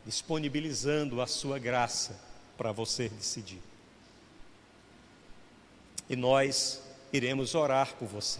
disponibilizando 0.03 1.21
a 1.21 1.27
sua 1.27 1.59
graça 1.59 2.19
para 2.57 2.71
você 2.71 3.07
decidir. 3.07 3.61
E 6.09 6.15
nós 6.15 6.81
iremos 7.13 7.53
orar 7.53 7.93
por 7.95 8.07
você. 8.07 8.39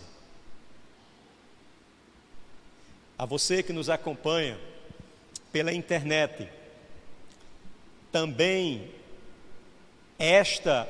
A 3.17 3.25
você 3.25 3.61
que 3.61 3.73
nos 3.73 3.89
acompanha 3.89 4.59
pela 5.51 5.73
internet, 5.73 6.49
também 8.11 8.91
esta 10.17 10.87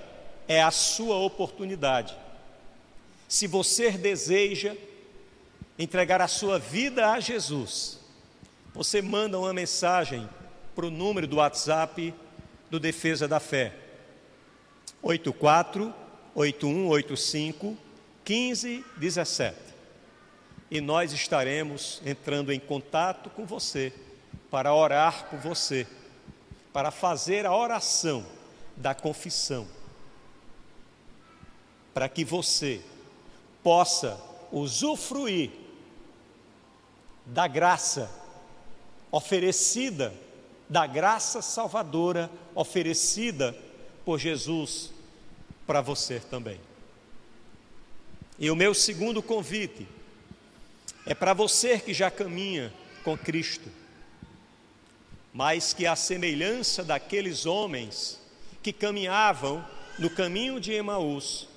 é 0.47 0.61
a 0.61 0.71
sua 0.71 1.17
oportunidade. 1.17 2.15
Se 3.27 3.45
você 3.45 3.91
deseja 3.91 4.75
entregar 5.77 6.21
a 6.21 6.27
sua 6.27 6.57
vida 6.57 7.11
a 7.11 7.19
Jesus, 7.19 7.99
você 8.73 9.01
manda 9.01 9.37
uma 9.37 9.53
mensagem 9.53 10.27
para 10.75 10.85
o 10.85 10.91
número 10.91 11.27
do 11.27 11.37
WhatsApp 11.37 12.13
do 12.69 12.79
Defesa 12.79 13.27
da 13.27 13.39
Fé, 13.39 13.73
84 15.01 15.93
8185 16.33 17.77
1517. 18.27 19.57
E 20.69 20.79
nós 20.79 21.11
estaremos 21.13 22.01
entrando 22.05 22.51
em 22.51 22.59
contato 22.59 23.29
com 23.29 23.45
você 23.45 23.91
para 24.51 24.73
orar 24.73 25.27
por 25.29 25.39
você, 25.39 25.87
para 26.77 26.91
fazer 26.91 27.43
a 27.43 27.55
oração 27.55 28.23
da 28.75 28.93
confissão, 28.93 29.67
para 31.91 32.07
que 32.07 32.23
você 32.23 32.83
possa 33.63 34.15
usufruir 34.51 35.49
da 37.25 37.47
graça 37.47 38.07
oferecida, 39.11 40.13
da 40.69 40.85
graça 40.85 41.41
salvadora 41.41 42.29
oferecida 42.53 43.57
por 44.05 44.19
Jesus 44.19 44.91
para 45.65 45.81
você 45.81 46.19
também. 46.19 46.61
E 48.37 48.51
o 48.51 48.55
meu 48.55 48.75
segundo 48.75 49.23
convite 49.23 49.87
é 51.07 51.15
para 51.15 51.33
você 51.33 51.79
que 51.79 51.91
já 51.91 52.11
caminha 52.11 52.71
com 53.03 53.17
Cristo, 53.17 53.67
mas 55.33 55.73
que 55.73 55.85
a 55.85 55.95
semelhança 55.95 56.83
daqueles 56.83 57.45
homens 57.45 58.19
que 58.63 58.73
caminhavam 58.73 59.65
no 59.97 60.09
caminho 60.09 60.59
de 60.59 60.73
Emaús, 60.73 61.47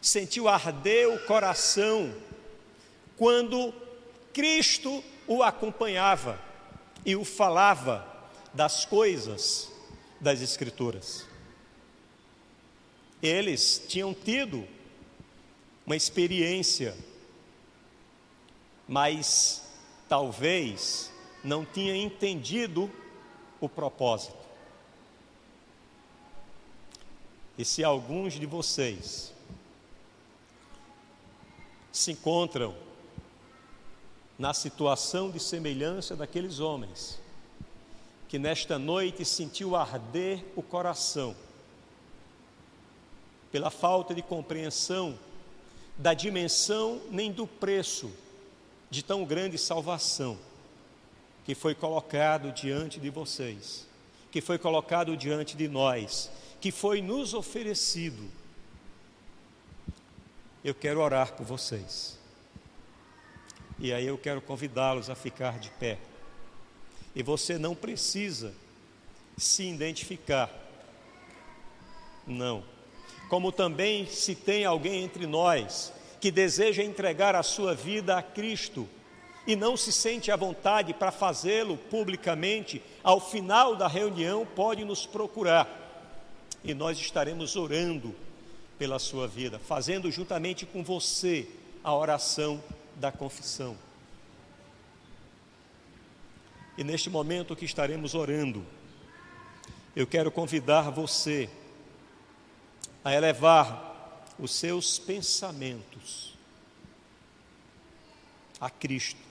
sentiu 0.00 0.48
arder 0.48 1.08
o 1.08 1.18
coração 1.26 2.14
quando 3.16 3.74
Cristo 4.32 5.04
o 5.26 5.42
acompanhava 5.42 6.40
e 7.04 7.14
o 7.16 7.24
falava 7.24 8.06
das 8.54 8.84
coisas 8.84 9.70
das 10.20 10.40
Escrituras. 10.40 11.26
Eles 13.22 13.84
tinham 13.86 14.14
tido 14.14 14.66
uma 15.84 15.96
experiência, 15.96 16.96
mas 18.88 19.62
talvez 20.08 21.09
não 21.42 21.64
tinha 21.64 21.96
entendido 21.96 22.90
o 23.60 23.68
propósito. 23.68 24.36
E 27.56 27.64
se 27.64 27.84
alguns 27.84 28.34
de 28.34 28.46
vocês 28.46 29.32
se 31.92 32.12
encontram 32.12 32.74
na 34.38 34.54
situação 34.54 35.30
de 35.30 35.38
semelhança 35.38 36.16
daqueles 36.16 36.60
homens, 36.60 37.18
que 38.28 38.38
nesta 38.38 38.78
noite 38.78 39.24
sentiu 39.24 39.76
arder 39.76 40.42
o 40.56 40.62
coração, 40.62 41.36
pela 43.52 43.70
falta 43.70 44.14
de 44.14 44.22
compreensão 44.22 45.18
da 45.98 46.14
dimensão 46.14 47.02
nem 47.10 47.30
do 47.32 47.46
preço 47.46 48.10
de 48.88 49.02
tão 49.02 49.24
grande 49.24 49.58
salvação 49.58 50.38
que 51.44 51.54
foi 51.54 51.74
colocado 51.74 52.52
diante 52.52 53.00
de 53.00 53.10
vocês, 53.10 53.86
que 54.30 54.40
foi 54.40 54.58
colocado 54.58 55.16
diante 55.16 55.56
de 55.56 55.68
nós, 55.68 56.30
que 56.60 56.70
foi 56.70 57.00
nos 57.00 57.34
oferecido. 57.34 58.30
Eu 60.62 60.74
quero 60.74 61.00
orar 61.00 61.32
por 61.32 61.44
vocês. 61.44 62.18
E 63.78 63.92
aí 63.92 64.06
eu 64.06 64.18
quero 64.18 64.42
convidá-los 64.42 65.08
a 65.08 65.14
ficar 65.14 65.58
de 65.58 65.70
pé. 65.70 65.98
E 67.14 67.22
você 67.22 67.58
não 67.58 67.74
precisa 67.74 68.54
se 69.36 69.64
identificar. 69.64 70.50
Não. 72.26 72.62
Como 73.30 73.50
também 73.50 74.06
se 74.06 74.34
tem 74.34 74.64
alguém 74.66 75.02
entre 75.02 75.26
nós 75.26 75.92
que 76.20 76.30
deseja 76.30 76.82
entregar 76.82 77.34
a 77.34 77.42
sua 77.42 77.74
vida 77.74 78.18
a 78.18 78.22
Cristo 78.22 78.86
e 79.46 79.56
não 79.56 79.76
se 79.76 79.92
sente 79.92 80.30
à 80.30 80.36
vontade 80.36 80.92
para 80.92 81.10
fazê-lo 81.10 81.76
publicamente, 81.76 82.82
ao 83.02 83.20
final 83.20 83.74
da 83.74 83.88
reunião 83.88 84.46
pode 84.46 84.84
nos 84.84 85.06
procurar 85.06 85.80
e 86.62 86.74
nós 86.74 86.98
estaremos 86.98 87.56
orando 87.56 88.14
pela 88.78 88.98
sua 88.98 89.26
vida, 89.26 89.58
fazendo 89.58 90.10
juntamente 90.10 90.66
com 90.66 90.82
você 90.82 91.48
a 91.82 91.94
oração 91.94 92.62
da 92.96 93.10
confissão. 93.10 93.76
E 96.76 96.84
neste 96.84 97.10
momento 97.10 97.56
que 97.56 97.64
estaremos 97.64 98.14
orando, 98.14 98.64
eu 99.94 100.06
quero 100.06 100.30
convidar 100.30 100.90
você 100.90 101.48
a 103.04 103.14
elevar 103.14 104.24
os 104.38 104.54
seus 104.54 104.98
pensamentos 104.98 106.34
a 108.60 108.70
Cristo. 108.70 109.29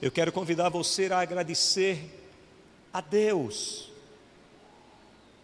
Eu 0.00 0.12
quero 0.12 0.30
convidar 0.30 0.68
você 0.68 1.12
a 1.12 1.18
agradecer 1.18 2.18
a 2.92 3.00
Deus 3.00 3.90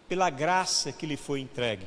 pela 0.07 0.29
graça 0.29 0.91
que 0.91 1.05
lhe 1.05 1.17
foi 1.17 1.41
entregue, 1.41 1.85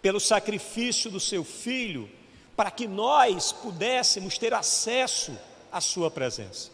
pelo 0.00 0.18
sacrifício 0.18 1.10
do 1.10 1.20
seu 1.20 1.44
filho, 1.44 2.08
para 2.56 2.70
que 2.70 2.86
nós 2.88 3.52
pudéssemos 3.52 4.38
ter 4.38 4.54
acesso 4.54 5.36
à 5.70 5.80
sua 5.80 6.10
presença. 6.10 6.70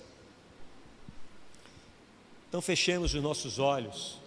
Então 2.48 2.62
fechemos 2.62 3.12
os 3.12 3.22
nossos 3.22 3.58
olhos. 3.58 4.20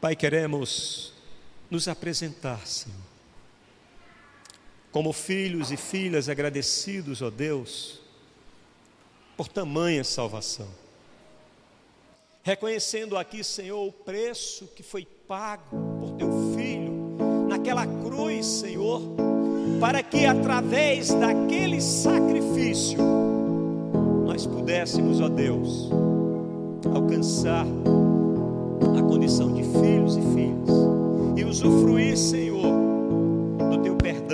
Pai, 0.00 0.14
queremos 0.14 1.14
nos 1.70 1.88
apresentar, 1.88 2.66
Senhor, 2.66 3.07
como 4.90 5.12
filhos 5.12 5.70
e 5.70 5.76
filhas 5.76 6.28
agradecidos, 6.28 7.22
ó 7.22 7.30
Deus, 7.30 8.00
por 9.36 9.48
tamanha 9.48 10.02
salvação. 10.02 10.68
Reconhecendo 12.42 13.16
aqui, 13.16 13.44
Senhor, 13.44 13.86
o 13.86 13.92
preço 13.92 14.66
que 14.74 14.82
foi 14.82 15.04
pago 15.04 15.76
por 16.00 16.12
teu 16.12 16.54
filho 16.56 17.16
naquela 17.48 17.86
cruz, 17.86 18.46
Senhor, 18.46 19.02
para 19.80 20.02
que 20.02 20.24
através 20.24 21.12
daquele 21.12 21.80
sacrifício 21.80 22.98
nós 24.24 24.46
pudéssemos, 24.46 25.20
ó 25.20 25.28
Deus, 25.28 25.90
alcançar 26.94 27.66
a 28.98 29.02
condição 29.02 29.52
de 29.52 29.62
filhos 29.62 30.16
e 30.16 30.20
filhas 30.20 30.68
e 31.36 31.44
usufruir, 31.44 32.16
Senhor, 32.16 32.62
do 33.70 33.82
teu 33.82 33.96
perdão, 33.96 34.27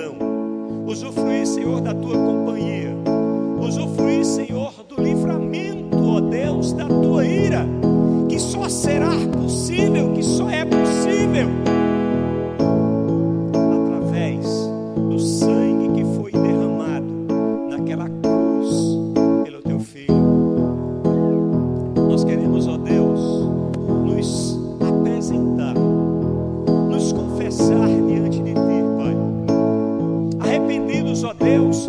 unidos, 30.95 31.25
ó 31.25 31.35
Deus, 31.35 31.89